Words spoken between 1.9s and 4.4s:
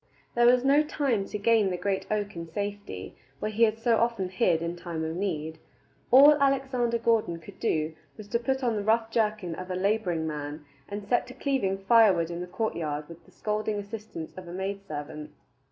oak in safety, where he had so often